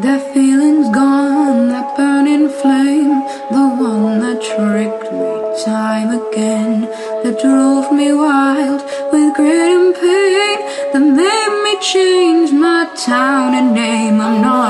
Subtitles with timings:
[0.00, 3.20] That feeling's gone, that burning flame,
[3.52, 6.80] the one that tricked me time again,
[7.22, 10.58] that drove me wild with grit and pain,
[10.92, 14.20] that made me change my town and name.
[14.20, 14.63] I'm not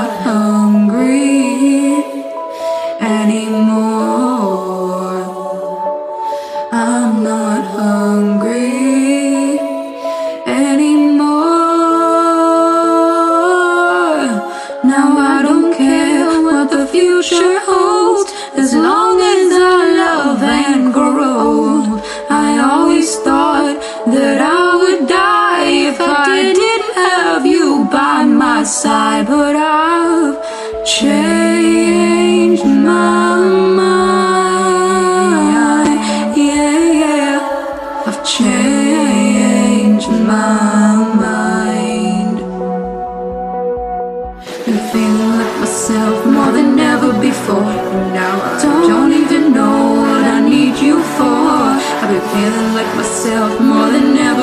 [15.45, 18.31] don't care what the future holds
[18.63, 22.01] as long as I love and grow.
[22.45, 23.77] I always thought
[24.15, 26.25] that I would die if I
[26.61, 30.37] didn't have you by my side, but I've
[30.97, 33.37] changed my
[33.81, 34.79] mind.
[36.35, 38.07] Yeah, yeah.
[38.07, 40.74] I've changed my
[47.37, 51.25] And now I don't even know what I need you for.
[52.01, 54.34] I've been feeling like myself more than ever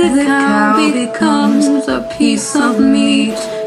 [0.00, 3.59] The cow becomes a piece of meat.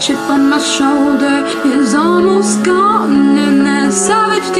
[0.00, 1.44] Chip on my shoulder
[1.76, 4.50] is almost gone, and that savage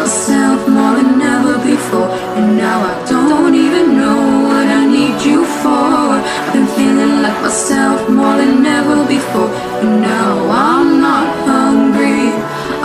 [0.00, 2.08] myself more than ever before.
[2.36, 5.92] And now I don't even know what I need you for.
[6.16, 9.50] I've been feeling like myself more than ever before.
[9.82, 10.32] And now
[10.72, 12.24] I'm not hungry.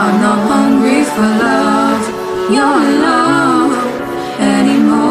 [0.03, 2.03] I'm not hungry for love,
[2.57, 2.77] your
[3.07, 3.73] love
[4.57, 5.05] anymore.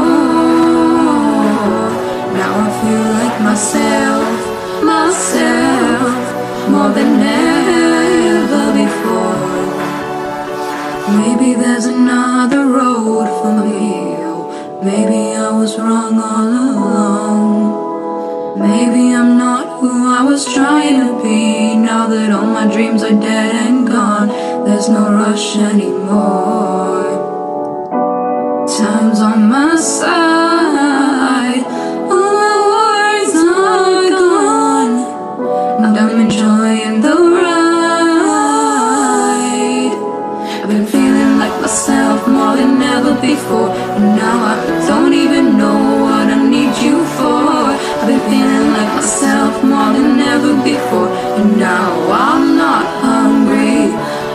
[2.38, 4.26] Now I feel like myself,
[4.92, 6.12] myself
[6.72, 9.43] more than ever before.
[11.06, 14.16] Maybe there's another road for me.
[14.82, 17.74] Maybe I was wrong all along.
[18.58, 21.76] Maybe I'm not who I was trying to be.
[21.76, 24.28] Now that all my dreams are dead and gone,
[24.64, 26.73] there's no rush anymore.
[43.34, 43.68] Before.
[43.96, 44.54] And now I
[44.90, 47.42] don't even know what I need you for.
[48.00, 51.10] I've been feeling like myself more than ever before.
[51.38, 51.88] And now
[52.26, 53.80] I'm not hungry.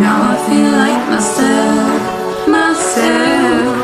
[0.03, 1.99] Now I feel like myself,
[2.57, 3.75] myself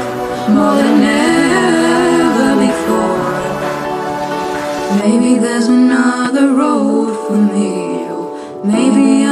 [0.56, 3.34] more than ever before.
[5.02, 6.93] Maybe there's another road
[7.54, 9.23] Maybe